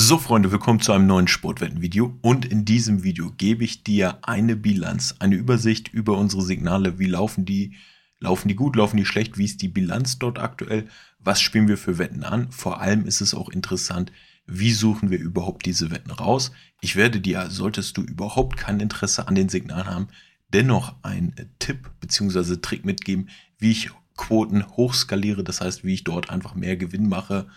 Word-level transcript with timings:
So 0.00 0.16
Freunde, 0.16 0.52
willkommen 0.52 0.78
zu 0.78 0.92
einem 0.92 1.08
neuen 1.08 1.26
Sportwettenvideo. 1.26 2.16
Und 2.22 2.44
in 2.44 2.64
diesem 2.64 3.02
Video 3.02 3.32
gebe 3.32 3.64
ich 3.64 3.82
dir 3.82 4.20
eine 4.22 4.54
Bilanz, 4.54 5.16
eine 5.18 5.34
Übersicht 5.34 5.88
über 5.88 6.16
unsere 6.16 6.42
Signale, 6.42 7.00
wie 7.00 7.06
laufen 7.06 7.44
die, 7.44 7.74
laufen 8.20 8.46
die 8.46 8.54
gut, 8.54 8.76
laufen 8.76 8.96
die 8.96 9.04
schlecht, 9.04 9.38
wie 9.38 9.44
ist 9.44 9.60
die 9.60 9.66
Bilanz 9.66 10.20
dort 10.20 10.38
aktuell, 10.38 10.86
was 11.18 11.40
spielen 11.40 11.66
wir 11.66 11.76
für 11.76 11.98
Wetten 11.98 12.22
an, 12.22 12.52
vor 12.52 12.80
allem 12.80 13.06
ist 13.06 13.20
es 13.20 13.34
auch 13.34 13.48
interessant, 13.48 14.12
wie 14.46 14.70
suchen 14.70 15.10
wir 15.10 15.18
überhaupt 15.18 15.66
diese 15.66 15.90
Wetten 15.90 16.12
raus. 16.12 16.52
Ich 16.80 16.94
werde 16.94 17.20
dir, 17.20 17.50
solltest 17.50 17.96
du 17.96 18.02
überhaupt 18.02 18.56
kein 18.56 18.78
Interesse 18.78 19.26
an 19.26 19.34
den 19.34 19.48
Signalen 19.48 19.88
haben, 19.88 20.08
dennoch 20.52 20.94
einen 21.02 21.34
Tipp 21.58 21.90
bzw. 22.00 22.58
Trick 22.62 22.84
mitgeben, 22.84 23.30
wie 23.58 23.72
ich 23.72 23.90
Quoten 24.16 24.64
hochskaliere, 24.64 25.42
das 25.42 25.60
heißt, 25.60 25.82
wie 25.82 25.94
ich 25.94 26.04
dort 26.04 26.30
einfach 26.30 26.54
mehr 26.54 26.76
Gewinn 26.76 27.08
mache 27.08 27.48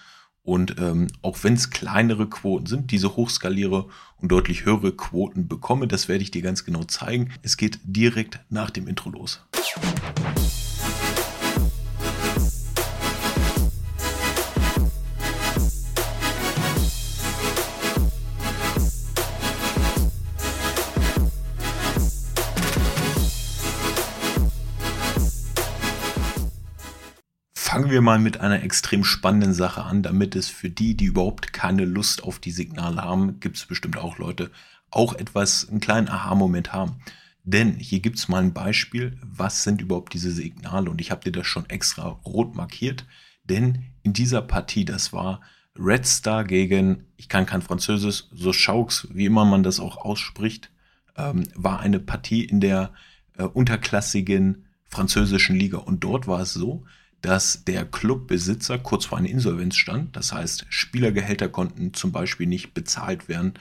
und 0.43 0.75
ähm, 0.79 1.07
auch 1.21 1.43
wenn 1.43 1.53
es 1.53 1.69
kleinere 1.69 2.27
Quoten 2.27 2.65
sind, 2.65 2.91
diese 2.91 3.15
hochskaliere 3.15 3.87
und 4.17 4.31
deutlich 4.31 4.65
höhere 4.65 4.91
Quoten 4.91 5.47
bekomme, 5.47 5.87
das 5.87 6.07
werde 6.07 6.23
ich 6.23 6.31
dir 6.31 6.41
ganz 6.41 6.65
genau 6.65 6.83
zeigen. 6.83 7.31
Es 7.43 7.57
geht 7.57 7.79
direkt 7.83 8.39
nach 8.49 8.69
dem 8.71 8.87
Intro 8.87 9.09
los. 9.09 9.41
Fangen 27.81 27.93
wir 27.93 28.01
mal 28.01 28.19
mit 28.19 28.39
einer 28.39 28.61
extrem 28.61 29.03
spannenden 29.03 29.55
Sache 29.55 29.83
an, 29.83 30.03
damit 30.03 30.35
es 30.35 30.49
für 30.49 30.69
die, 30.69 30.95
die 30.95 31.05
überhaupt 31.05 31.51
keine 31.51 31.83
Lust 31.83 32.21
auf 32.21 32.37
die 32.37 32.51
Signale 32.51 33.01
haben, 33.01 33.39
gibt 33.39 33.57
es 33.57 33.65
bestimmt 33.65 33.97
auch 33.97 34.19
Leute, 34.19 34.51
auch 34.91 35.15
etwas, 35.15 35.67
einen 35.67 35.79
kleinen 35.79 36.07
Aha-Moment 36.07 36.73
haben. 36.73 36.97
Denn 37.43 37.77
hier 37.77 37.99
gibt 37.99 38.19
es 38.19 38.27
mal 38.27 38.43
ein 38.43 38.53
Beispiel, 38.53 39.17
was 39.23 39.63
sind 39.63 39.81
überhaupt 39.81 40.13
diese 40.13 40.29
Signale 40.29 40.91
und 40.91 41.01
ich 41.01 41.09
habe 41.09 41.23
dir 41.23 41.31
das 41.31 41.47
schon 41.47 41.67
extra 41.71 42.03
rot 42.03 42.53
markiert, 42.55 43.07
denn 43.45 43.85
in 44.03 44.13
dieser 44.13 44.43
Partie, 44.43 44.85
das 44.85 45.11
war 45.11 45.41
Red 45.75 46.05
Star 46.05 46.43
gegen, 46.43 47.05
ich 47.17 47.29
kann 47.29 47.47
kein 47.47 47.63
Französisch, 47.63 48.25
so 48.31 48.53
Schaux, 48.53 49.07
wie 49.11 49.25
immer 49.25 49.43
man 49.43 49.63
das 49.63 49.79
auch 49.79 49.97
ausspricht, 49.97 50.69
ähm, 51.17 51.45
war 51.55 51.79
eine 51.79 51.99
Partie 51.99 52.45
in 52.45 52.59
der 52.59 52.93
äh, 53.39 53.43
unterklassigen 53.43 54.67
französischen 54.85 55.55
Liga 55.55 55.79
und 55.79 56.03
dort 56.03 56.27
war 56.27 56.41
es 56.41 56.53
so, 56.53 56.85
dass 57.21 57.63
der 57.65 57.85
Clubbesitzer 57.85 58.79
kurz 58.79 59.05
vor 59.05 59.17
einer 59.17 59.29
Insolvenz 59.29 59.75
stand. 59.75 60.15
Das 60.15 60.33
heißt, 60.33 60.65
Spielergehälter 60.69 61.49
konnten 61.49 61.93
zum 61.93 62.11
Beispiel 62.11 62.47
nicht 62.47 62.73
bezahlt 62.73 63.29
werden 63.29 63.53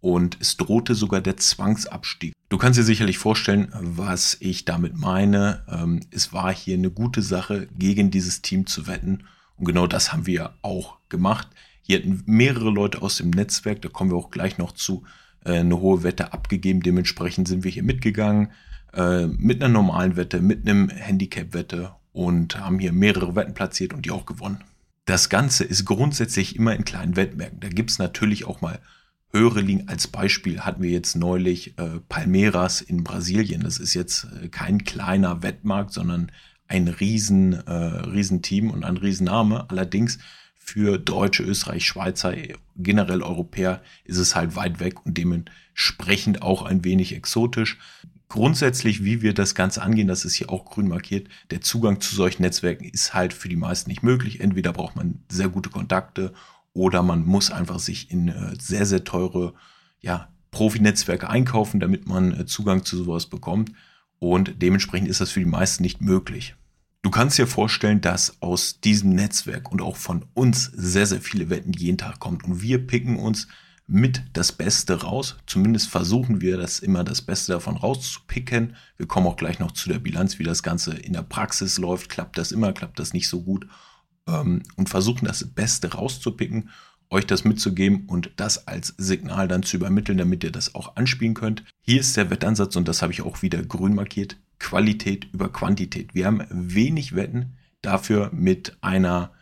und 0.00 0.36
es 0.40 0.56
drohte 0.56 0.94
sogar 0.94 1.20
der 1.20 1.36
Zwangsabstieg. 1.36 2.34
Du 2.50 2.58
kannst 2.58 2.78
dir 2.78 2.84
sicherlich 2.84 3.18
vorstellen, 3.18 3.68
was 3.72 4.36
ich 4.40 4.64
damit 4.64 4.98
meine. 4.98 5.64
Ähm, 5.68 6.00
es 6.10 6.32
war 6.32 6.54
hier 6.54 6.76
eine 6.76 6.90
gute 6.90 7.22
Sache, 7.22 7.68
gegen 7.78 8.10
dieses 8.10 8.42
Team 8.42 8.66
zu 8.66 8.86
wetten. 8.86 9.24
Und 9.56 9.64
genau 9.64 9.86
das 9.86 10.12
haben 10.12 10.26
wir 10.26 10.54
auch 10.62 10.98
gemacht. 11.08 11.48
Hier 11.82 11.98
hatten 11.98 12.22
mehrere 12.26 12.70
Leute 12.70 13.02
aus 13.02 13.16
dem 13.16 13.30
Netzwerk, 13.30 13.82
da 13.82 13.88
kommen 13.88 14.10
wir 14.10 14.16
auch 14.16 14.30
gleich 14.30 14.58
noch 14.58 14.72
zu, 14.72 15.04
äh, 15.44 15.58
eine 15.58 15.80
hohe 15.80 16.02
Wette 16.02 16.32
abgegeben. 16.32 16.82
Dementsprechend 16.82 17.48
sind 17.48 17.64
wir 17.64 17.70
hier 17.70 17.82
mitgegangen 17.82 18.52
äh, 18.92 19.26
mit 19.26 19.62
einer 19.62 19.72
normalen 19.72 20.16
Wette, 20.16 20.40
mit 20.40 20.68
einem 20.68 20.88
Handicap-Wette 20.88 21.94
und 22.14 22.58
haben 22.58 22.78
hier 22.78 22.92
mehrere 22.92 23.36
Wetten 23.36 23.52
platziert 23.52 23.92
und 23.92 24.06
die 24.06 24.10
auch 24.12 24.24
gewonnen. 24.24 24.62
Das 25.04 25.28
Ganze 25.28 25.64
ist 25.64 25.84
grundsätzlich 25.84 26.56
immer 26.56 26.74
in 26.74 26.84
kleinen 26.84 27.16
Wettmärkten. 27.16 27.60
Da 27.60 27.68
gibt 27.68 27.90
es 27.90 27.98
natürlich 27.98 28.46
auch 28.46 28.62
mal 28.62 28.78
höhere 29.32 29.60
Ligen. 29.60 29.88
Als 29.88 30.06
Beispiel 30.06 30.60
hatten 30.60 30.82
wir 30.82 30.90
jetzt 30.90 31.16
neulich 31.16 31.76
äh, 31.76 32.00
Palmeiras 32.08 32.80
in 32.80 33.04
Brasilien. 33.04 33.62
Das 33.62 33.78
ist 33.78 33.92
jetzt 33.92 34.28
äh, 34.42 34.48
kein 34.48 34.84
kleiner 34.84 35.42
Wettmarkt, 35.42 35.92
sondern 35.92 36.30
ein 36.68 36.88
riesen, 36.88 37.52
äh, 37.52 37.72
Riesenteam 37.72 38.70
und 38.70 38.84
ein 38.84 38.96
Riesenname. 38.96 39.68
Allerdings 39.68 40.18
für 40.54 40.98
Deutsche, 40.98 41.42
Österreich, 41.42 41.84
Schweizer, 41.84 42.32
generell 42.76 43.22
Europäer 43.22 43.82
ist 44.04 44.18
es 44.18 44.34
halt 44.36 44.56
weit 44.56 44.80
weg 44.80 45.04
und 45.04 45.18
dementsprechend 45.18 46.42
auch 46.42 46.62
ein 46.62 46.84
wenig 46.84 47.14
exotisch 47.14 47.78
grundsätzlich, 48.28 49.04
wie 49.04 49.22
wir 49.22 49.34
das 49.34 49.54
Ganze 49.54 49.82
angehen, 49.82 50.08
das 50.08 50.24
ist 50.24 50.34
hier 50.34 50.50
auch 50.50 50.64
grün 50.64 50.88
markiert, 50.88 51.28
der 51.50 51.60
Zugang 51.60 52.00
zu 52.00 52.14
solchen 52.14 52.42
Netzwerken 52.42 52.84
ist 52.84 53.14
halt 53.14 53.32
für 53.32 53.48
die 53.48 53.56
meisten 53.56 53.90
nicht 53.90 54.02
möglich. 54.02 54.40
Entweder 54.40 54.72
braucht 54.72 54.96
man 54.96 55.22
sehr 55.28 55.48
gute 55.48 55.70
Kontakte 55.70 56.32
oder 56.72 57.02
man 57.02 57.24
muss 57.24 57.50
einfach 57.50 57.78
sich 57.78 58.10
in 58.10 58.28
äh, 58.28 58.54
sehr, 58.60 58.86
sehr 58.86 59.04
teure 59.04 59.54
ja, 60.00 60.28
Profi-Netzwerke 60.50 61.28
einkaufen, 61.28 61.80
damit 61.80 62.06
man 62.06 62.40
äh, 62.40 62.46
Zugang 62.46 62.84
zu 62.84 62.96
sowas 62.96 63.26
bekommt. 63.26 63.72
Und 64.18 64.62
dementsprechend 64.62 65.08
ist 65.08 65.20
das 65.20 65.30
für 65.30 65.40
die 65.40 65.46
meisten 65.46 65.82
nicht 65.82 66.00
möglich. 66.00 66.54
Du 67.02 67.10
kannst 67.10 67.36
dir 67.36 67.46
vorstellen, 67.46 68.00
dass 68.00 68.40
aus 68.40 68.80
diesem 68.80 69.10
Netzwerk 69.10 69.70
und 69.70 69.82
auch 69.82 69.96
von 69.96 70.24
uns 70.32 70.64
sehr, 70.64 71.06
sehr 71.06 71.20
viele 71.20 71.50
Wetten 71.50 71.72
jeden 71.72 71.98
Tag 71.98 72.18
kommt. 72.18 72.44
Und 72.44 72.62
wir 72.62 72.86
picken 72.86 73.16
uns 73.16 73.46
mit 73.86 74.22
das 74.32 74.52
Beste 74.52 75.02
raus. 75.02 75.36
Zumindest 75.46 75.88
versuchen 75.88 76.40
wir 76.40 76.56
das 76.56 76.78
immer 76.78 77.04
das 77.04 77.22
Beste 77.22 77.52
davon 77.52 77.76
rauszupicken. 77.76 78.76
Wir 78.96 79.06
kommen 79.06 79.26
auch 79.26 79.36
gleich 79.36 79.58
noch 79.58 79.72
zu 79.72 79.88
der 79.88 79.98
Bilanz, 79.98 80.38
wie 80.38 80.44
das 80.44 80.62
Ganze 80.62 80.94
in 80.94 81.12
der 81.12 81.22
Praxis 81.22 81.78
läuft. 81.78 82.08
Klappt 82.08 82.38
das 82.38 82.52
immer, 82.52 82.72
klappt 82.72 82.98
das 82.98 83.12
nicht 83.12 83.28
so 83.28 83.42
gut. 83.42 83.66
Ähm, 84.26 84.62
und 84.76 84.88
versuchen 84.88 85.26
das 85.26 85.44
Beste 85.44 85.92
rauszupicken, 85.92 86.70
euch 87.10 87.26
das 87.26 87.44
mitzugeben 87.44 88.06
und 88.06 88.32
das 88.36 88.66
als 88.66 88.94
Signal 88.96 89.48
dann 89.48 89.62
zu 89.62 89.76
übermitteln, 89.76 90.16
damit 90.16 90.42
ihr 90.44 90.52
das 90.52 90.74
auch 90.74 90.96
anspielen 90.96 91.34
könnt. 91.34 91.62
Hier 91.82 92.00
ist 92.00 92.16
der 92.16 92.30
Wettansatz 92.30 92.76
und 92.76 92.88
das 92.88 93.02
habe 93.02 93.12
ich 93.12 93.22
auch 93.22 93.42
wieder 93.42 93.62
grün 93.62 93.94
markiert. 93.94 94.38
Qualität 94.58 95.28
über 95.32 95.52
Quantität. 95.52 96.14
Wir 96.14 96.26
haben 96.26 96.42
wenig 96.50 97.14
Wetten, 97.14 97.56
dafür 97.82 98.30
mit 98.32 98.76
einer, 98.80 99.32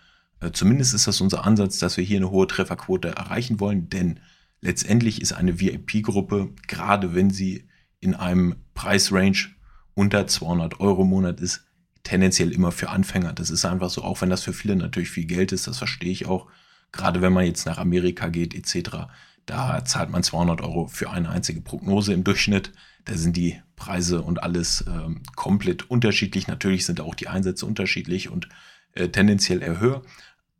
äh, 0.41 0.50
zumindest 0.50 0.94
ist 0.94 1.06
das 1.06 1.20
unser 1.20 1.44
Ansatz, 1.44 1.78
dass 1.78 1.97
wir 1.97 2.04
hier 2.04 2.16
eine 2.16 2.30
hohe 2.30 2.47
Trefferquote 2.48 3.09
erreichen 3.09 3.60
wollen, 3.60 3.88
denn 3.88 4.19
letztendlich 4.62 5.20
ist 5.20 5.32
eine 5.32 5.60
VIP-Gruppe, 5.60 6.50
gerade 6.66 7.14
wenn 7.14 7.30
sie 7.30 7.68
in 8.00 8.14
einem 8.14 8.56
Preisrange 8.74 9.50
unter 9.94 10.26
200 10.26 10.80
Euro 10.80 11.02
im 11.02 11.08
Monat 11.08 11.40
ist, 11.40 11.66
tendenziell 12.04 12.50
immer 12.50 12.72
für 12.72 12.88
Anfänger. 12.88 13.32
Das 13.32 13.50
ist 13.50 13.64
einfach 13.64 13.90
so, 13.90 14.02
auch 14.02 14.22
wenn 14.22 14.30
das 14.30 14.42
für 14.42 14.52
viele 14.52 14.76
natürlich 14.76 15.10
viel 15.10 15.26
Geld 15.26 15.52
ist, 15.52 15.66
das 15.66 15.78
verstehe 15.78 16.10
ich 16.10 16.26
auch. 16.26 16.46
Gerade 16.90 17.20
wenn 17.20 17.32
man 17.32 17.44
jetzt 17.44 17.66
nach 17.66 17.78
Amerika 17.78 18.28
geht 18.28 18.54
etc., 18.54 19.08
da 19.44 19.84
zahlt 19.84 20.10
man 20.10 20.22
200 20.22 20.60
Euro 20.60 20.86
für 20.86 21.10
eine 21.10 21.28
einzige 21.28 21.60
Prognose 21.60 22.12
im 22.12 22.22
Durchschnitt. 22.22 22.72
Da 23.04 23.16
sind 23.16 23.36
die 23.36 23.60
Preise 23.74 24.22
und 24.22 24.42
alles 24.44 24.84
ähm, 24.86 25.22
komplett 25.34 25.90
unterschiedlich. 25.90 26.46
Natürlich 26.46 26.86
sind 26.86 27.00
auch 27.00 27.16
die 27.16 27.26
Einsätze 27.26 27.66
unterschiedlich 27.66 28.30
und 28.30 28.48
äh, 28.92 29.08
tendenziell 29.08 29.60
eher 29.60 29.80
höher. 29.80 30.02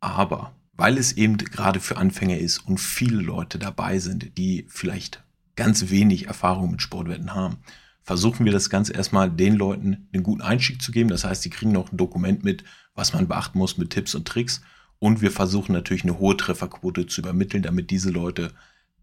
Aber 0.01 0.53
weil 0.73 0.97
es 0.97 1.13
eben 1.13 1.37
gerade 1.37 1.79
für 1.79 1.97
Anfänger 1.97 2.37
ist 2.37 2.59
und 2.59 2.79
viele 2.79 3.21
Leute 3.21 3.59
dabei 3.59 3.99
sind, 3.99 4.37
die 4.37 4.65
vielleicht 4.69 5.23
ganz 5.55 5.89
wenig 5.89 6.27
Erfahrung 6.27 6.71
mit 6.71 6.81
Sportwetten 6.81 7.33
haben, 7.33 7.57
versuchen 8.01 8.45
wir 8.45 8.51
das 8.51 8.69
Ganze 8.69 8.93
erstmal 8.93 9.29
den 9.29 9.55
Leuten 9.55 10.07
einen 10.13 10.23
guten 10.23 10.41
Einstieg 10.41 10.81
zu 10.81 10.91
geben. 10.91 11.09
Das 11.09 11.23
heißt, 11.23 11.45
die 11.45 11.49
kriegen 11.49 11.71
noch 11.71 11.91
ein 11.91 11.97
Dokument 11.97 12.43
mit, 12.43 12.63
was 12.95 13.13
man 13.13 13.27
beachten 13.27 13.57
muss 13.57 13.77
mit 13.77 13.91
Tipps 13.91 14.15
und 14.15 14.27
Tricks. 14.27 14.61
Und 14.99 15.21
wir 15.21 15.31
versuchen 15.31 15.73
natürlich 15.73 16.03
eine 16.03 16.19
hohe 16.19 16.37
Trefferquote 16.37 17.07
zu 17.07 17.21
übermitteln, 17.21 17.63
damit 17.63 17.91
diese 17.91 18.09
Leute 18.09 18.51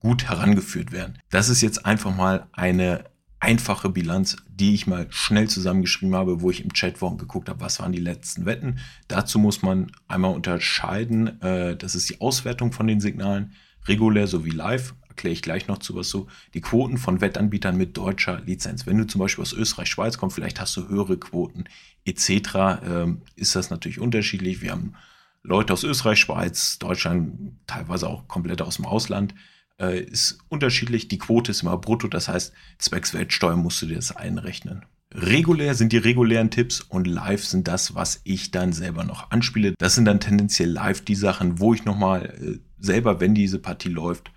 gut 0.01 0.25
herangeführt 0.25 0.93
werden. 0.93 1.19
Das 1.31 1.49
ist 1.49 1.61
jetzt 1.61 1.85
einfach 1.85 2.15
mal 2.15 2.47
eine 2.53 3.05
einfache 3.41 3.89
Bilanz, 3.89 4.37
die 4.49 4.75
ich 4.75 4.87
mal 4.87 5.07
schnell 5.11 5.49
zusammengeschrieben 5.49 6.15
habe, 6.15 6.43
wo 6.43 6.51
ich 6.51 6.63
im 6.63 6.75
Chat 6.75 7.01
war 7.01 7.11
und 7.11 7.19
geguckt 7.19 7.49
habe, 7.49 7.61
was 7.61 7.81
waren 7.81 7.93
die 7.93 7.99
letzten 7.99 8.45
Wetten. 8.45 8.79
Dazu 9.09 9.39
muss 9.39 9.63
man 9.63 9.91
einmal 10.09 10.35
unterscheiden, 10.35 11.41
äh, 11.41 11.75
das 11.77 11.95
ist 11.95 12.09
die 12.11 12.21
Auswertung 12.21 12.73
von 12.73 12.87
den 12.87 13.01
Signalen, 13.01 13.55
regulär 13.89 14.27
sowie 14.27 14.51
live, 14.51 14.95
erkläre 15.09 15.33
ich 15.33 15.43
gleich 15.43 15.69
noch 15.69 15.79
zu 15.79 15.95
was 15.97 16.11
so, 16.11 16.29
die 16.53 16.61
Quoten 16.61 16.99
von 16.99 17.23
Wettanbietern 17.23 17.77
mit 17.77 17.97
deutscher 17.97 18.41
Lizenz. 18.41 18.87
Wenn 18.87 18.99
du 18.99 19.07
zum 19.07 19.21
Beispiel 19.21 19.43
aus 19.43 19.55
Österreich, 19.55 19.89
Schweiz 19.89 20.19
kommst, 20.19 20.37
vielleicht 20.37 20.61
hast 20.61 20.77
du 20.77 20.89
höhere 20.89 21.19
Quoten 21.19 21.65
etc., 22.05 22.83
ähm, 22.87 23.23
ist 23.37 23.57
das 23.57 23.71
natürlich 23.71 24.01
unterschiedlich. 24.01 24.61
Wir 24.61 24.73
haben 24.73 24.95
Leute 25.43 25.73
aus 25.73 25.83
Österreich, 25.83 26.21
Schweiz, 26.21 26.79
Deutschland, 26.79 27.53
teilweise 27.67 28.07
auch 28.09 28.29
komplett 28.29 28.61
aus 28.61 28.77
dem 28.77 28.85
Ausland 28.85 29.35
äh, 29.81 30.01
ist 30.01 30.39
unterschiedlich. 30.49 31.09
Die 31.09 31.19
Quote 31.19 31.51
ist 31.51 31.63
immer 31.63 31.77
brutto, 31.79 32.09
das 32.09 32.29
heißt, 32.29 32.53
zwecks 32.79 33.15
Weltsteuer 33.15 33.57
musst 33.57 33.83
du 33.83 33.87
dir 33.87 33.97
das 33.97 34.15
einrechnen. 34.15 34.85
Regulär 35.13 35.75
sind 35.75 35.93
die 35.93 35.99
regulären 35.99 36.51
Tipps 36.51 36.81
und 36.81 37.09
live 37.09 37.45
sind 37.45 37.67
das, 37.67 37.97
was 37.97 38.21
ich 38.23 38.53
dann 38.53 38.73
selber 38.73 39.03
noch 39.03 39.31
anspiele. 39.33 39.75
Das 39.79 39.97
sind 39.97 40.05
dann 40.05 40.21
tendenziell 40.21 40.71
live 40.71 41.01
die 41.01 41.17
Sachen, 41.17 41.59
wo 41.59 41.75
ich 41.75 41.85
nochmal 41.85 42.27
äh, 42.27 42.59
selber, 42.79 43.21
wenn 43.21 43.35
diese 43.35 43.59
Partie 43.59 43.89
läuft, 43.89 44.31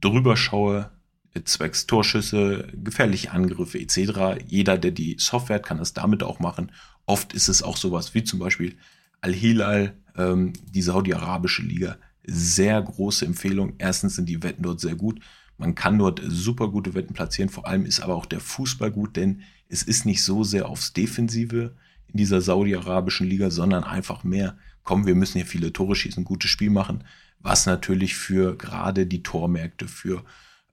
drüber 0.00 0.36
schaue, 0.36 0.90
äh, 1.34 1.42
zwecks 1.42 1.86
Torschüsse, 1.86 2.68
gefährliche 2.74 3.32
Angriffe 3.32 3.80
etc. 3.80 4.44
Jeder, 4.46 4.78
der 4.78 4.92
die 4.92 5.16
Software 5.18 5.56
hat, 5.56 5.66
kann 5.66 5.78
das 5.78 5.94
damit 5.94 6.22
auch 6.22 6.38
machen. 6.38 6.70
Oft 7.06 7.32
ist 7.32 7.48
es 7.48 7.64
auch 7.64 7.76
sowas 7.76 8.14
wie 8.14 8.22
zum 8.22 8.38
Beispiel 8.38 8.76
Al-Hilal, 9.22 9.94
ähm, 10.16 10.52
die 10.72 10.82
saudi-arabische 10.82 11.62
Liga, 11.62 11.96
sehr 12.24 12.80
große 12.80 13.24
Empfehlung. 13.24 13.74
Erstens 13.78 14.16
sind 14.16 14.28
die 14.28 14.42
Wetten 14.42 14.62
dort 14.62 14.80
sehr 14.80 14.94
gut. 14.94 15.20
Man 15.58 15.74
kann 15.74 15.98
dort 15.98 16.22
super 16.26 16.68
gute 16.68 16.94
Wetten 16.94 17.14
platzieren. 17.14 17.50
Vor 17.50 17.66
allem 17.66 17.84
ist 17.84 18.00
aber 18.00 18.14
auch 18.14 18.26
der 18.26 18.40
Fußball 18.40 18.90
gut, 18.90 19.16
denn 19.16 19.42
es 19.68 19.82
ist 19.82 20.06
nicht 20.06 20.22
so 20.22 20.42
sehr 20.42 20.68
aufs 20.68 20.92
Defensive 20.92 21.74
in 22.08 22.16
dieser 22.16 22.40
saudi-arabischen 22.40 23.26
Liga, 23.26 23.50
sondern 23.50 23.84
einfach 23.84 24.24
mehr, 24.24 24.56
komm, 24.84 25.06
wir 25.06 25.14
müssen 25.14 25.38
hier 25.38 25.46
viele 25.46 25.72
Tore 25.72 25.94
schießen, 25.94 26.24
gutes 26.24 26.50
Spiel 26.50 26.70
machen, 26.70 27.04
was 27.38 27.66
natürlich 27.66 28.14
für 28.14 28.56
gerade 28.56 29.06
die 29.06 29.22
Tormärkte, 29.22 29.86
für 29.86 30.24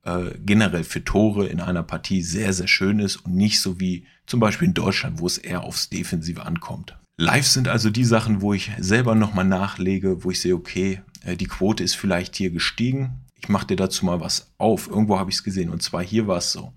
äh, 0.03 0.38
generell 0.39 0.83
für 0.83 1.03
Tore 1.03 1.47
in 1.47 1.59
einer 1.59 1.83
Partie 1.83 2.21
sehr, 2.21 2.53
sehr 2.53 2.67
schön 2.67 3.00
ist 3.00 3.17
und 3.17 3.35
nicht 3.35 3.59
so 3.59 3.79
wie 3.79 4.05
zum 4.25 4.39
Beispiel 4.39 4.69
in 4.69 4.73
Deutschland, 4.73 5.19
wo 5.19 5.27
es 5.27 5.38
eher 5.38 5.63
aufs 5.63 5.89
Defensive 5.89 6.45
ankommt. 6.45 6.97
Live 7.19 7.47
sind 7.47 7.67
also 7.67 7.89
die 7.89 8.03
Sachen, 8.03 8.41
wo 8.41 8.53
ich 8.53 8.71
selber 8.77 9.15
nochmal 9.15 9.45
nachlege, 9.45 10.23
wo 10.23 10.29
ich 10.29 10.39
sehe, 10.39 10.53
okay, 10.53 11.01
äh, 11.23 11.35
die 11.35 11.47
Quote 11.47 11.83
ist 11.83 11.95
vielleicht 11.95 12.35
hier 12.35 12.51
gestiegen. 12.51 13.21
Ich 13.39 13.49
mache 13.49 13.65
dir 13.65 13.75
dazu 13.75 14.05
mal 14.05 14.21
was 14.21 14.51
auf. 14.59 14.87
Irgendwo 14.87 15.17
habe 15.17 15.31
ich 15.31 15.37
es 15.37 15.43
gesehen. 15.43 15.71
Und 15.71 15.81
zwar 15.81 16.03
hier 16.03 16.27
war 16.27 16.37
es 16.37 16.51
so. 16.51 16.73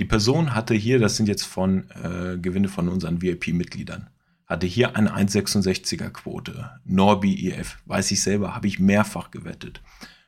Die 0.00 0.04
Person 0.04 0.52
hatte 0.56 0.74
hier, 0.74 0.98
das 0.98 1.16
sind 1.16 1.28
jetzt 1.28 1.44
von 1.44 1.88
äh, 1.90 2.38
Gewinne 2.38 2.68
von 2.68 2.88
unseren 2.88 3.22
VIP-Mitgliedern, 3.22 4.10
hatte 4.46 4.66
hier 4.66 4.96
eine 4.96 5.16
1,66er 5.16 6.10
Quote. 6.10 6.70
Norbi 6.84 7.48
EF, 7.48 7.78
weiß 7.86 8.10
ich 8.10 8.20
selber, 8.20 8.56
habe 8.56 8.66
ich 8.66 8.80
mehrfach 8.80 9.30
gewettet. 9.30 9.80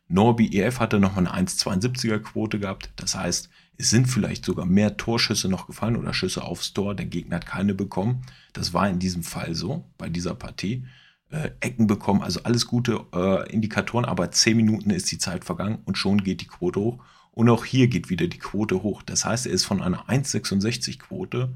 Norbi 0.06 0.56
EF 0.60 0.78
hatte 0.78 1.00
nochmal 1.00 1.26
eine 1.26 1.48
1,72er 1.48 2.20
Quote 2.20 2.60
gehabt. 2.60 2.90
Das 2.96 3.16
heißt, 3.16 3.48
es 3.80 3.88
sind 3.88 4.06
vielleicht 4.06 4.44
sogar 4.44 4.66
mehr 4.66 4.98
Torschüsse 4.98 5.48
noch 5.48 5.66
gefallen 5.66 5.96
oder 5.96 6.12
Schüsse 6.12 6.44
aufs 6.44 6.74
Tor. 6.74 6.94
Der 6.94 7.06
Gegner 7.06 7.36
hat 7.36 7.46
keine 7.46 7.74
bekommen. 7.74 8.22
Das 8.52 8.74
war 8.74 8.88
in 8.88 8.98
diesem 8.98 9.22
Fall 9.22 9.54
so, 9.54 9.84
bei 9.96 10.10
dieser 10.10 10.34
Partie. 10.34 10.84
Äh, 11.30 11.52
Ecken 11.60 11.86
bekommen, 11.86 12.22
also 12.22 12.42
alles 12.42 12.66
gute 12.66 13.00
äh, 13.14 13.50
Indikatoren, 13.50 14.04
aber 14.04 14.30
10 14.30 14.56
Minuten 14.56 14.90
ist 14.90 15.10
die 15.10 15.18
Zeit 15.18 15.44
vergangen 15.44 15.78
und 15.84 15.96
schon 15.96 16.22
geht 16.22 16.42
die 16.42 16.46
Quote 16.46 16.78
hoch. 16.80 17.02
Und 17.32 17.48
auch 17.48 17.64
hier 17.64 17.88
geht 17.88 18.10
wieder 18.10 18.26
die 18.26 18.38
Quote 18.38 18.82
hoch. 18.82 19.02
Das 19.02 19.24
heißt, 19.24 19.46
er 19.46 19.52
ist 19.52 19.64
von 19.64 19.80
einer 19.80 20.08
1,66 20.08 20.98
Quote 20.98 21.54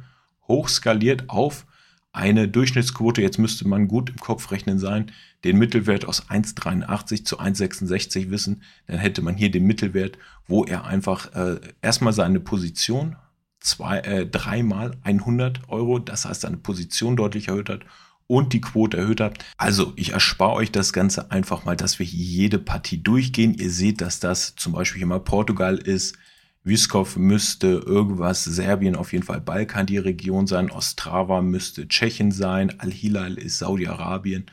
hochskaliert 0.48 1.28
auf 1.28 1.66
eine 2.14 2.48
Durchschnittsquote, 2.48 3.20
jetzt 3.20 3.38
müsste 3.38 3.66
man 3.66 3.88
gut 3.88 4.08
im 4.08 4.16
Kopf 4.16 4.50
rechnen 4.50 4.78
sein, 4.78 5.10
den 5.42 5.58
Mittelwert 5.58 6.06
aus 6.06 6.30
1,83 6.30 7.24
zu 7.24 7.40
1,66 7.40 8.30
wissen, 8.30 8.62
dann 8.86 8.98
hätte 8.98 9.20
man 9.20 9.36
hier 9.36 9.50
den 9.50 9.66
Mittelwert, 9.66 10.16
wo 10.46 10.64
er 10.64 10.84
einfach 10.84 11.34
äh, 11.34 11.60
erstmal 11.82 12.12
seine 12.12 12.40
Position 12.40 13.16
zwei, 13.60 13.98
äh, 14.00 14.26
dreimal 14.26 14.96
100 15.02 15.68
Euro, 15.68 15.98
das 15.98 16.24
heißt 16.24 16.42
seine 16.42 16.58
Position 16.58 17.16
deutlich 17.16 17.48
erhöht 17.48 17.68
hat 17.68 17.80
und 18.26 18.52
die 18.52 18.60
Quote 18.60 18.96
erhöht 18.96 19.20
hat. 19.20 19.44
Also 19.56 19.92
ich 19.96 20.12
erspare 20.12 20.52
euch 20.52 20.70
das 20.70 20.92
Ganze 20.92 21.30
einfach 21.30 21.64
mal, 21.64 21.76
dass 21.76 21.98
wir 21.98 22.06
hier 22.06 22.24
jede 22.24 22.58
Partie 22.58 23.02
durchgehen. 23.02 23.54
Ihr 23.54 23.70
seht, 23.70 24.00
dass 24.00 24.20
das 24.20 24.54
zum 24.56 24.72
Beispiel 24.72 24.98
hier 24.98 25.06
mal 25.06 25.20
Portugal 25.20 25.76
ist, 25.76 26.16
Vyskov 26.64 27.16
müsste 27.16 27.66
irgendwas, 27.66 28.42
Serbien 28.42 28.96
auf 28.96 29.12
jeden 29.12 29.24
Fall 29.24 29.42
Balkan 29.42 29.84
die 29.84 29.98
Region 29.98 30.46
sein, 30.46 30.70
Ostrava 30.70 31.42
müsste 31.42 31.86
Tschechien 31.86 32.32
sein, 32.32 32.80
Al-Hilal 32.80 33.34
ist 33.34 33.58
Saudi-Arabien. 33.58 34.46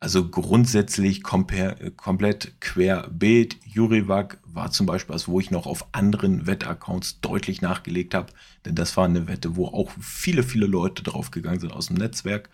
Also 0.00 0.28
grundsätzlich 0.28 1.22
komplett 1.24 2.60
querbeet. 2.60 3.56
Jurivac 3.66 4.38
war 4.44 4.70
zum 4.70 4.86
Beispiel 4.86 5.14
was, 5.14 5.28
wo 5.28 5.40
ich 5.40 5.50
noch 5.50 5.66
auf 5.66 5.88
anderen 5.92 6.46
Wettaccounts 6.46 7.20
deutlich 7.20 7.60
nachgelegt 7.62 8.14
habe, 8.14 8.32
denn 8.64 8.74
das 8.74 8.96
war 8.96 9.04
eine 9.04 9.26
Wette, 9.26 9.56
wo 9.56 9.66
auch 9.66 9.90
viele, 10.00 10.44
viele 10.44 10.66
Leute 10.66 11.02
draufgegangen 11.02 11.60
sind 11.60 11.72
aus 11.72 11.88
dem 11.88 11.96
Netzwerk 11.96 12.48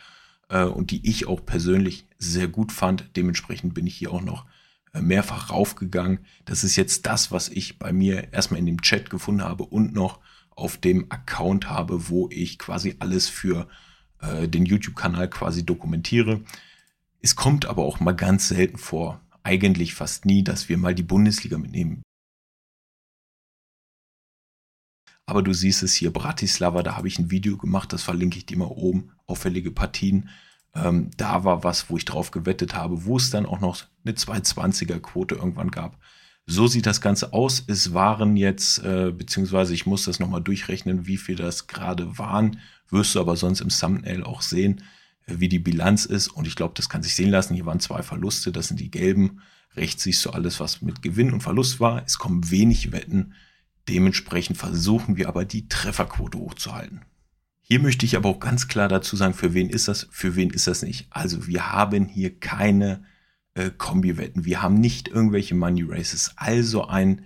äh, 0.49 0.65
und 0.65 0.91
die 0.91 1.09
ich 1.09 1.29
auch 1.29 1.45
persönlich 1.45 2.07
sehr 2.19 2.49
gut 2.49 2.73
fand. 2.73 3.11
Dementsprechend 3.15 3.75
bin 3.75 3.87
ich 3.87 3.95
hier 3.95 4.11
auch 4.11 4.23
noch 4.23 4.47
mehrfach 5.00 5.50
raufgegangen. 5.50 6.20
Das 6.44 6.64
ist 6.64 6.76
jetzt 6.76 7.06
das, 7.06 7.31
was 7.31 7.49
ich 7.49 7.79
bei 7.79 7.93
mir 7.93 8.32
erstmal 8.32 8.61
in 8.61 8.67
dem 8.67 8.82
Chat 8.82 9.11
gefunden 9.11 9.43
habe 9.43 9.64
und 9.64 9.94
noch 9.94 10.20
auf 10.50 10.76
dem 10.76 11.11
Account 11.11 11.69
habe, 11.69 12.08
wo 12.08 12.29
ich 12.31 12.58
quasi 12.58 12.96
alles 13.00 13.29
für 13.29 13.69
äh, 14.20 14.49
den 14.49 14.67
YouTube-Kanal 14.67 15.29
quasi 15.29 15.67
dokumentiere. 15.67 16.43
Es 17.20 17.37
kommt 17.37 17.67
aber 17.67 17.85
auch 17.85 18.00
mal 18.00 18.12
ganz 18.12 18.49
selten 18.49 18.79
vor, 18.79 19.20
eigentlich 19.43 19.94
fast 19.94 20.25
nie, 20.26 20.44
dass 20.44 20.69
wir 20.69 20.79
mal 20.79 20.94
die 20.94 21.02
Bundesliga 21.02 21.58
mitnehmen. 21.58 22.02
Aber 25.26 25.43
du 25.43 25.52
siehst 25.52 25.82
es 25.82 25.94
hier, 25.94 26.12
Bratislava, 26.12 26.82
da 26.82 26.96
habe 26.96 27.08
ich 27.08 27.19
ein 27.19 27.31
Video 27.31 27.56
gemacht, 27.56 27.93
das 27.93 28.02
verlinke 28.02 28.37
ich 28.37 28.46
dir 28.46 28.58
mal 28.58 28.67
oben, 28.67 29.11
auffällige 29.26 29.70
Partien. 29.70 30.29
Ähm, 30.75 31.11
da 31.17 31.44
war 31.44 31.62
was, 31.62 31.88
wo 31.88 31.97
ich 31.97 32.05
drauf 32.05 32.31
gewettet 32.31 32.75
habe, 32.75 33.05
wo 33.05 33.17
es 33.17 33.31
dann 33.31 33.47
auch 33.47 33.61
noch 33.61 33.85
eine 34.05 34.15
220er 34.15 34.99
Quote 34.99 35.37
irgendwann 35.37 35.71
gab. 35.71 35.99
So 36.47 36.67
sieht 36.67 36.87
das 36.87 37.00
Ganze 37.00 37.32
aus. 37.32 37.65
Es 37.67 37.94
waren 37.94 38.37
jetzt, 38.37 38.79
äh, 38.85 39.12
beziehungsweise 39.12 39.73
ich 39.73 39.87
muss 39.87 40.05
das 40.05 40.21
nochmal 40.21 40.43
durchrechnen, 40.43 41.06
wie 41.06 41.17
viel 41.17 41.37
das 41.37 41.69
gerade 41.69 42.19
waren. 42.19 42.61
Wirst 42.91 43.15
du 43.15 43.21
aber 43.21 43.37
sonst 43.37 43.61
im 43.61 43.71
Thumbnail 43.71 44.25
auch 44.25 44.43
sehen, 44.43 44.82
äh, 45.26 45.37
wie 45.38 45.49
die 45.49 45.59
Bilanz 45.59 46.05
ist. 46.05 46.29
Und 46.29 46.47
ich 46.47 46.56
glaube, 46.56 46.75
das 46.77 46.88
kann 46.88 47.03
sich 47.03 47.15
sehen 47.15 47.31
lassen. 47.31 47.55
Hier 47.55 47.67
waren 47.67 47.81
zwei 47.81 48.03
Verluste, 48.03 48.53
das 48.53 48.69
sind 48.69 48.81
die 48.81 48.91
gelben. 48.91 49.41
Rechts 49.75 50.03
siehst 50.03 50.25
du 50.25 50.31
alles, 50.31 50.61
was 50.61 50.82
mit 50.82 51.03
Gewinn 51.03 51.32
und 51.32 51.43
Verlust 51.43 51.81
war. 51.81 52.03
Es 52.05 52.19
kommen 52.19 52.50
wenig 52.50 52.93
Wetten. 52.93 53.35
Dementsprechend 53.88 54.56
versuchen 54.56 55.17
wir 55.17 55.29
aber 55.29 55.44
die 55.44 55.69
Trefferquote 55.69 56.38
hochzuhalten. 56.38 57.03
Hier 57.67 57.81
möchte 57.81 58.05
ich 58.05 58.17
aber 58.17 58.29
auch 58.29 58.41
ganz 58.41 58.69
klar 58.69 58.89
dazu 58.89 59.17
sagen, 59.17 59.33
für 59.33 59.55
wen 59.55 59.71
ist 59.71 59.89
das, 59.89 60.07
für 60.11 60.37
wen 60.37 60.51
ist 60.51 60.67
das 60.67 60.83
nicht. 60.83 61.07
Also 61.09 61.47
wir 61.47 61.73
haben 61.73 62.07
hier 62.07 62.39
keine 62.39 63.05
äh, 63.55 63.71
Kombi-Wetten, 63.71 64.45
wir 64.45 64.61
haben 64.61 64.75
nicht 64.75 65.09
irgendwelche 65.09 65.55
Money 65.55 65.83
Races. 65.89 66.33
Also 66.37 66.87
ein, 66.87 67.25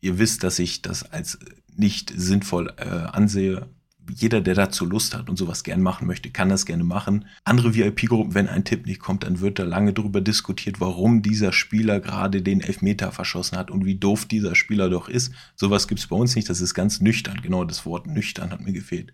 ihr 0.00 0.18
wisst, 0.18 0.42
dass 0.42 0.58
ich 0.58 0.82
das 0.82 1.04
als 1.04 1.38
nicht 1.76 2.12
sinnvoll 2.16 2.72
äh, 2.78 2.88
ansehe. 2.88 3.68
Jeder, 4.10 4.40
der 4.40 4.56
dazu 4.56 4.86
Lust 4.86 5.14
hat 5.14 5.30
und 5.30 5.36
sowas 5.36 5.62
gern 5.62 5.80
machen 5.80 6.08
möchte, 6.08 6.30
kann 6.30 6.48
das 6.48 6.66
gerne 6.66 6.84
machen. 6.84 7.24
Andere 7.44 7.76
VIP-Gruppen, 7.76 8.34
wenn 8.34 8.48
ein 8.48 8.64
Tipp 8.64 8.86
nicht 8.86 9.00
kommt, 9.00 9.22
dann 9.22 9.40
wird 9.40 9.60
da 9.60 9.62
lange 9.62 9.92
darüber 9.92 10.20
diskutiert, 10.20 10.80
warum 10.80 11.22
dieser 11.22 11.52
Spieler 11.52 12.00
gerade 12.00 12.42
den 12.42 12.60
Elfmeter 12.60 13.12
verschossen 13.12 13.56
hat 13.56 13.70
und 13.70 13.84
wie 13.84 13.94
doof 13.94 14.26
dieser 14.26 14.56
Spieler 14.56 14.90
doch 14.90 15.08
ist. 15.08 15.32
Sowas 15.54 15.86
gibt's 15.86 16.08
bei 16.08 16.16
uns 16.16 16.34
nicht. 16.34 16.50
Das 16.50 16.60
ist 16.60 16.74
ganz 16.74 17.00
nüchtern. 17.00 17.40
Genau 17.40 17.64
das 17.64 17.86
Wort 17.86 18.08
nüchtern 18.08 18.50
hat 18.50 18.60
mir 18.60 18.72
gefehlt. 18.72 19.12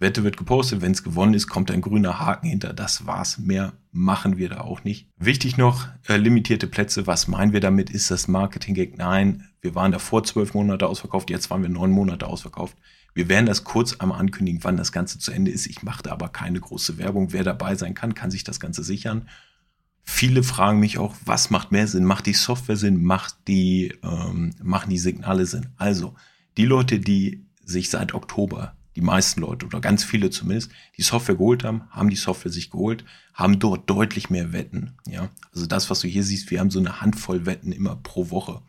Wette 0.00 0.24
wird 0.24 0.36
gepostet, 0.36 0.80
wenn 0.82 0.92
es 0.92 1.04
gewonnen 1.04 1.34
ist, 1.34 1.46
kommt 1.46 1.70
ein 1.70 1.80
grüner 1.80 2.18
Haken 2.18 2.48
hinter. 2.48 2.72
Das 2.72 3.06
war's. 3.06 3.38
Mehr 3.38 3.74
machen 3.92 4.36
wir 4.36 4.48
da 4.48 4.60
auch 4.62 4.82
nicht. 4.82 5.08
Wichtig 5.16 5.56
noch, 5.56 5.86
äh, 6.08 6.16
limitierte 6.16 6.66
Plätze. 6.66 7.06
Was 7.06 7.28
meinen 7.28 7.52
wir 7.52 7.60
damit? 7.60 7.90
Ist 7.90 8.10
das 8.10 8.26
Marketing-Gag? 8.26 8.98
Nein, 8.98 9.48
wir 9.60 9.74
waren 9.74 9.92
davor 9.92 10.24
zwölf 10.24 10.52
Monate 10.52 10.86
ausverkauft, 10.86 11.30
jetzt 11.30 11.48
waren 11.50 11.62
wir 11.62 11.68
neun 11.68 11.92
Monate 11.92 12.26
ausverkauft. 12.26 12.76
Wir 13.14 13.28
werden 13.28 13.46
das 13.46 13.62
kurz 13.62 13.94
einmal 13.94 14.18
ankündigen, 14.18 14.64
wann 14.64 14.76
das 14.76 14.90
Ganze 14.90 15.20
zu 15.20 15.30
Ende 15.30 15.52
ist. 15.52 15.66
Ich 15.66 15.84
mache 15.84 16.02
da 16.02 16.10
aber 16.10 16.28
keine 16.28 16.58
große 16.58 16.98
Werbung. 16.98 17.32
Wer 17.32 17.44
dabei 17.44 17.76
sein 17.76 17.94
kann, 17.94 18.14
kann 18.14 18.32
sich 18.32 18.42
das 18.42 18.58
Ganze 18.58 18.82
sichern. 18.82 19.28
Viele 20.02 20.42
fragen 20.42 20.80
mich 20.80 20.98
auch, 20.98 21.14
was 21.24 21.48
macht 21.50 21.70
mehr 21.70 21.86
Sinn? 21.86 22.04
Macht 22.04 22.26
die 22.26 22.34
Software 22.34 22.76
Sinn? 22.76 23.02
Macht 23.02 23.36
die, 23.46 23.94
ähm, 24.02 24.54
machen 24.60 24.90
die 24.90 24.98
Signale 24.98 25.46
Sinn? 25.46 25.68
Also, 25.76 26.14
die 26.56 26.66
Leute, 26.66 26.98
die 26.98 27.46
sich 27.64 27.88
seit 27.88 28.12
Oktober 28.12 28.76
die 28.96 29.00
meisten 29.00 29.40
Leute 29.40 29.66
oder 29.66 29.80
ganz 29.80 30.04
viele 30.04 30.30
zumindest, 30.30 30.70
die 30.96 31.02
Software 31.02 31.34
geholt 31.34 31.64
haben, 31.64 31.82
haben 31.90 32.10
die 32.10 32.16
Software 32.16 32.52
sich 32.52 32.70
geholt, 32.70 33.04
haben 33.32 33.58
dort 33.58 33.90
deutlich 33.90 34.30
mehr 34.30 34.52
Wetten. 34.52 34.92
Ja, 35.06 35.30
also 35.52 35.66
das, 35.66 35.90
was 35.90 36.00
du 36.00 36.08
hier 36.08 36.22
siehst, 36.22 36.50
wir 36.50 36.60
haben 36.60 36.70
so 36.70 36.78
eine 36.78 37.00
Handvoll 37.00 37.46
Wetten 37.46 37.72
immer 37.72 37.96
pro 37.96 38.30
Woche. 38.30 38.62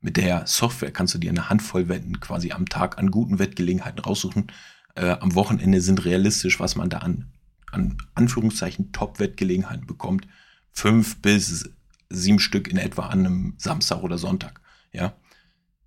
Mit 0.00 0.16
der 0.16 0.46
Software 0.46 0.92
kannst 0.92 1.14
du 1.14 1.18
dir 1.18 1.30
eine 1.30 1.48
Handvoll 1.48 1.88
Wetten 1.88 2.20
quasi 2.20 2.52
am 2.52 2.68
Tag 2.68 2.98
an 2.98 3.10
guten 3.10 3.38
Wettgelegenheiten 3.38 4.00
raussuchen. 4.00 4.48
Äh, 4.94 5.10
am 5.10 5.34
Wochenende 5.34 5.80
sind 5.80 6.04
realistisch, 6.04 6.60
was 6.60 6.76
man 6.76 6.90
da 6.90 6.98
an, 6.98 7.32
an 7.72 7.96
Anführungszeichen 8.14 8.92
Top-Wettgelegenheiten 8.92 9.86
bekommt. 9.86 10.28
Fünf 10.72 11.16
bis 11.22 11.70
sieben 12.10 12.38
Stück 12.38 12.68
in 12.68 12.76
etwa 12.76 13.06
an 13.06 13.20
einem 13.20 13.54
Samstag 13.56 14.02
oder 14.02 14.18
Sonntag. 14.18 14.60
Ja, 14.92 15.14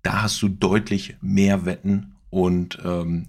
da 0.02 0.22
hast 0.22 0.42
du 0.42 0.48
deutlich 0.48 1.16
mehr 1.20 1.64
Wetten 1.64 2.14
und 2.30 2.78
ähm, 2.84 3.28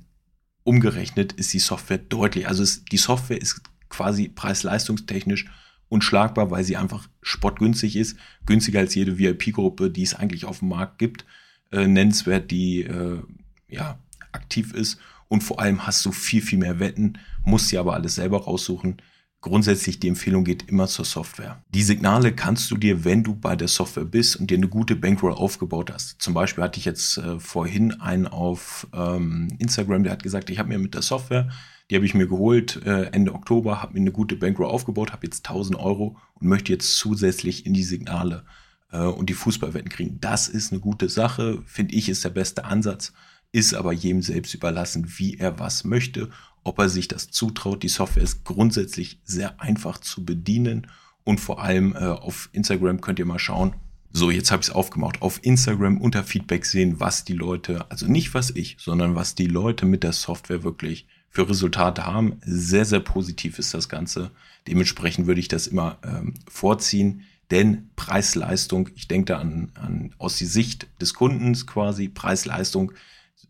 umgerechnet 0.70 1.34
ist 1.34 1.52
die 1.52 1.60
Software 1.60 1.98
deutlich. 1.98 2.48
Also 2.48 2.62
es, 2.62 2.86
die 2.86 2.98
Software 2.98 3.42
ist 3.42 3.60
quasi 3.90 4.30
preis-leistungstechnisch 4.30 5.48
unschlagbar, 5.90 6.52
weil 6.52 6.64
sie 6.64 6.78
einfach 6.78 7.10
spottgünstig 7.24 7.96
ist. 7.96 8.18
Günstiger 8.46 8.82
als 8.82 8.94
jede 8.94 9.18
VIP-Gruppe, 9.18 9.90
die 9.90 10.04
es 10.04 10.14
eigentlich 10.14 10.46
auf 10.46 10.60
dem 10.60 10.70
Markt 10.70 11.00
gibt. 11.00 11.26
Äh, 11.72 11.88
nennenswert, 11.88 12.52
die 12.52 12.84
äh, 12.84 13.20
ja, 13.68 13.98
aktiv 14.32 14.76
ist. 14.76 15.00
Und 15.28 15.42
vor 15.42 15.60
allem 15.60 15.88
hast 15.88 16.06
du 16.06 16.12
viel, 16.12 16.44
viel 16.44 16.60
mehr 16.60 16.80
Wetten, 16.80 17.18
musst 17.44 17.72
dir 17.72 17.80
aber 17.80 17.96
alles 17.96 18.14
selber 18.14 18.44
raussuchen. 18.44 19.02
Grundsätzlich 19.42 20.02
die 20.02 20.10
Empfehlung 20.10 20.44
geht 20.44 20.68
immer 20.68 20.88
zur 20.88 21.06
Software. 21.06 21.64
Die 21.74 21.84
Signale 21.84 22.34
kannst 22.34 22.70
du 22.72 22.78
dir, 22.78 23.06
wenn 23.06 23.24
du 23.24 23.36
bei 23.36 23.56
der 23.56 23.70
Software 23.70 24.04
bist 24.04 24.36
und 24.36 24.52
dir 24.52 24.58
eine 24.58 24.68
gute 24.68 24.98
Bankroll 24.98 25.32
aufgebaut 25.32 25.94
hast. 25.94 26.22
Zum 26.22 26.34
Beispiel 26.34 26.62
hatte 26.62 26.78
ich 26.78 26.84
jetzt 26.84 27.18
äh, 27.18 27.40
vorhin 27.40 28.02
einen 28.02 28.28
auf 28.28 28.88
ähm, 28.94 29.48
Instagram, 29.58 30.04
der 30.04 30.12
hat 30.12 30.24
gesagt, 30.24 30.50
ich 30.50 30.60
habe 30.60 30.68
mir 30.68 30.80
mit 30.80 30.94
der 30.94 31.04
Software 31.04 31.50
Die 31.90 31.96
habe 31.96 32.06
ich 32.06 32.14
mir 32.14 32.28
geholt 32.28 32.82
äh, 32.86 33.04
Ende 33.14 33.34
Oktober, 33.34 33.82
habe 33.82 33.94
mir 33.94 34.02
eine 34.02 34.12
gute 34.12 34.36
Bankroll 34.36 34.68
aufgebaut, 34.68 35.14
habe 35.14 35.26
jetzt 35.26 35.48
1000 35.48 35.80
Euro 35.80 36.18
und 36.34 36.48
möchte 36.48 36.74
jetzt 36.74 36.98
zusätzlich 36.98 37.66
in 37.66 37.74
die 37.74 37.84
Signale 37.84 38.44
äh, 38.92 39.00
und 39.00 39.30
die 39.30 39.34
Fußballwetten 39.34 39.90
kriegen. 39.90 40.20
Das 40.20 40.50
ist 40.50 40.74
eine 40.74 40.82
gute 40.82 41.08
Sache, 41.08 41.64
finde 41.66 41.96
ich, 41.96 42.10
ist 42.10 42.26
der 42.26 42.30
beste 42.30 42.66
Ansatz, 42.66 43.14
ist 43.54 43.74
aber 43.74 43.94
jedem 43.94 44.22
selbst 44.22 44.54
überlassen, 44.54 45.14
wie 45.18 45.38
er 45.38 45.60
was 45.60 45.86
möchte, 45.86 46.30
ob 46.64 46.80
er 46.80 46.90
sich 46.90 47.08
das 47.08 47.32
zutraut. 47.32 47.84
Die 47.84 47.90
Software 47.90 48.24
ist 48.24 48.44
grundsätzlich 48.44 49.20
sehr 49.24 49.62
einfach 49.62 50.00
zu 50.00 50.26
bedienen 50.26 50.88
und 51.24 51.40
vor 51.40 51.62
allem 51.62 51.96
äh, 51.96 52.00
auf 52.00 52.50
Instagram 52.54 53.02
könnt 53.02 53.20
ihr 53.20 53.26
mal 53.26 53.40
schauen. 53.40 53.76
So, 54.12 54.32
jetzt 54.32 54.52
habe 54.52 54.62
ich 54.62 54.70
es 54.70 54.74
aufgemacht. 54.74 55.22
Auf 55.22 55.40
Instagram 55.44 56.02
unter 56.02 56.24
Feedback 56.24 56.66
sehen, 56.66 57.00
was 57.00 57.26
die 57.26 57.34
Leute, 57.34 57.90
also 57.92 58.08
nicht 58.08 58.34
was 58.34 58.50
ich, 58.50 58.78
sondern 58.80 59.16
was 59.16 59.36
die 59.36 59.46
Leute 59.46 59.86
mit 59.86 60.04
der 60.04 60.14
Software 60.14 60.64
wirklich 60.64 61.08
für 61.30 61.48
Resultate 61.48 62.06
haben. 62.06 62.38
Sehr, 62.44 62.86
sehr 62.86 63.02
positiv 63.02 63.60
ist 63.60 63.74
das 63.74 63.88
Ganze. 63.88 64.32
Dementsprechend 64.68 65.28
würde 65.28 65.40
ich 65.40 65.48
das 65.48 65.68
immer 65.68 66.00
ähm, 66.04 66.34
vorziehen, 66.50 67.22
denn 67.52 67.90
Preis-Leistung, 67.96 68.90
ich 68.96 69.08
denke 69.08 69.34
da 69.34 69.40
an, 69.40 69.72
an 69.76 70.14
aus 70.18 70.38
die 70.38 70.46
Sicht 70.46 70.88
des 71.02 71.14
Kundens 71.14 71.66
quasi, 71.66 72.08
Preis-Leistung, 72.08 72.92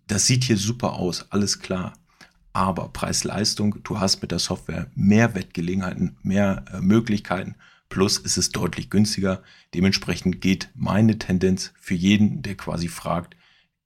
das 0.07 0.25
sieht 0.25 0.43
hier 0.43 0.57
super 0.57 0.93
aus, 0.93 1.25
alles 1.31 1.59
klar. 1.59 1.93
Aber 2.53 2.89
Preis-Leistung, 2.89 3.83
du 3.83 3.99
hast 3.99 4.21
mit 4.21 4.31
der 4.31 4.39
Software 4.39 4.89
mehr 4.95 5.35
Wettgelegenheiten, 5.35 6.17
mehr 6.23 6.65
äh, 6.73 6.81
Möglichkeiten, 6.81 7.55
plus 7.89 8.17
ist 8.17 8.37
es 8.37 8.51
deutlich 8.51 8.89
günstiger. 8.89 9.43
Dementsprechend 9.73 10.41
geht 10.41 10.69
meine 10.75 11.17
Tendenz 11.17 11.73
für 11.79 11.95
jeden, 11.95 12.41
der 12.41 12.55
quasi 12.55 12.87
fragt, 12.87 13.35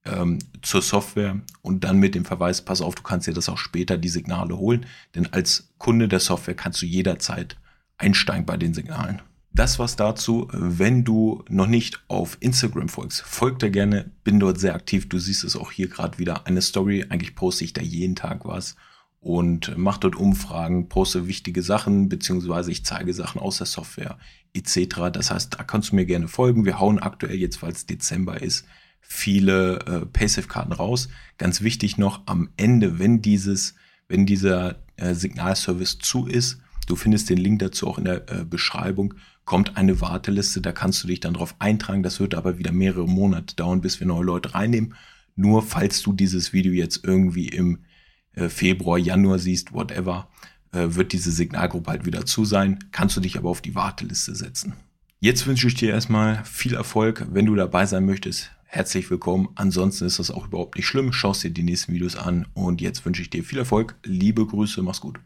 ähm, 0.06 0.40
zur 0.62 0.82
Software 0.82 1.42
und 1.62 1.84
dann 1.84 1.98
mit 1.98 2.16
dem 2.16 2.26
Verweis, 2.26 2.64
pass 2.64 2.82
auf, 2.82 2.96
du 2.96 3.04
kannst 3.04 3.28
dir 3.28 3.34
das 3.34 3.50
auch 3.50 3.58
später 3.58 3.98
die 3.98 4.10
Signale 4.10 4.58
holen, 4.58 4.86
denn 5.16 5.32
als 5.32 5.70
Kunde 5.78 6.08
der 6.08 6.20
Software 6.20 6.56
kannst 6.56 6.82
du 6.82 6.86
jederzeit 6.86 7.58
einsteigen 7.98 8.46
bei 8.46 8.58
den 8.58 8.74
Signalen. 8.74 9.22
Das 9.56 9.78
war's 9.78 9.96
dazu. 9.96 10.48
Wenn 10.52 11.04
du 11.04 11.44
noch 11.48 11.68
nicht 11.68 12.04
auf 12.08 12.38
Instagram 12.40 12.90
folgst, 12.90 13.22
folg 13.22 13.60
da 13.60 13.70
gerne, 13.70 14.12
bin 14.24 14.40
dort 14.40 14.60
sehr 14.60 14.74
aktiv. 14.74 15.08
Du 15.08 15.20
siehst 15.20 15.44
es 15.44 15.56
auch 15.56 15.72
hier 15.72 15.90
gerade 15.90 16.18
wieder 16.18 16.48
eine 16.48 16.62
Story. 16.62 17.06
Eigentlich 17.10 17.36
poste 17.36 17.64
ich 17.64 17.74
da 17.74 17.82
jeden 17.82 18.16
Tag 18.16 18.46
was 18.46 18.76
und 19.20 19.78
mach 19.78 20.00
dort 20.00 20.16
Umfragen, 20.16 20.90
poste 20.90 21.28
wichtige 21.28 21.62
Sachen, 21.62 22.10
beziehungsweise 22.10 22.72
ich 22.72 22.84
zeige 22.84 23.14
Sachen 23.14 23.40
aus 23.40 23.58
der 23.58 23.68
Software 23.68 24.18
etc. 24.54 25.12
Das 25.14 25.30
heißt, 25.30 25.54
da 25.54 25.64
kannst 25.64 25.92
du 25.92 25.96
mir 25.96 26.06
gerne 26.06 26.28
folgen. 26.28 26.66
Wir 26.66 26.80
hauen 26.80 26.98
aktuell 26.98 27.38
jetzt, 27.38 27.62
weil 27.62 27.72
es 27.72 27.86
Dezember 27.86 28.42
ist, 28.42 28.66
viele 29.02 29.80
äh, 29.86 30.06
Paysafe-Karten 30.08 30.74
raus. 30.74 31.10
Ganz 31.38 31.62
wichtig 31.62 32.00
noch 32.00 32.24
am 32.26 32.50
Ende, 32.58 32.98
wenn 32.98 33.22
dieses, 33.22 33.76
wenn 34.08 34.26
dieser 34.26 34.78
äh, 34.98 35.14
Signalservice 35.14 36.00
zu 36.00 36.26
ist, 36.26 36.60
du 36.88 36.96
findest 36.96 37.30
den 37.30 37.38
Link 37.38 37.60
dazu 37.60 37.88
auch 37.88 38.00
in 38.00 38.06
der 38.06 38.30
äh, 38.30 38.44
Beschreibung, 38.44 39.14
kommt 39.46 39.78
eine 39.78 40.00
Warteliste, 40.02 40.62
da 40.62 40.72
kannst 40.72 41.04
du 41.04 41.08
dich 41.08 41.20
dann 41.20 41.34
drauf 41.34 41.56
eintragen. 41.60 42.04
Das 42.04 42.20
wird 42.20 42.36
aber 42.36 42.58
wieder 42.58 42.72
mehrere 42.72 43.08
Monate 43.08 43.56
dauern, 43.56 43.82
bis 43.82 44.00
wir 44.00 44.08
neue 44.08 44.24
Leute 44.24 44.54
reinnehmen. 44.54 44.96
Nur 45.36 45.64
falls 45.64 46.02
du 46.02 46.14
dieses 46.14 46.54
Video 46.54 46.72
jetzt 46.72 47.04
irgendwie 47.04 47.48
im 47.48 47.80
äh, 48.36 48.50
Februar, 48.50 48.98
Januar 48.98 49.40
siehst, 49.40 49.74
whatever, 49.74 50.30
äh, 50.72 50.88
wird 50.96 51.12
diese 51.14 51.32
Signalgruppe 51.32 51.92
halt 51.92 52.06
wieder 52.06 52.26
zu 52.26 52.46
sein. 52.46 52.80
Kannst 52.92 53.18
du 53.18 53.22
dich 53.22 53.38
aber 53.38 53.50
auf 53.50 53.62
die 53.62 53.76
Warteliste 53.76 54.36
setzen. 54.36 54.74
Jetzt 55.20 55.48
wünsche 55.48 55.68
ich 55.68 55.76
dir 55.76 55.92
erstmal 55.92 56.44
viel 56.44 56.74
Erfolg. 56.74 57.26
Wenn 57.32 57.46
du 57.46 57.56
dabei 57.56 57.86
sein 57.86 58.06
möchtest, 58.06 58.52
herzlich 58.66 59.10
willkommen. 59.10 59.50
Ansonsten 59.56 60.06
ist 60.06 60.20
das 60.20 60.32
auch 60.32 60.48
überhaupt 60.48 60.76
nicht 60.76 60.86
schlimm. 60.86 61.14
Schaust 61.14 61.44
dir 61.44 61.52
die 61.52 61.64
nächsten 61.64 61.94
Videos 61.94 62.16
an 62.16 62.46
und 62.54 62.82
jetzt 62.82 63.06
wünsche 63.06 63.22
ich 63.22 63.30
dir 63.30 63.44
viel 63.44 63.60
Erfolg. 63.60 63.96
Liebe 64.04 64.46
Grüße, 64.46 64.82
mach's 64.82 65.00
gut. 65.00 65.20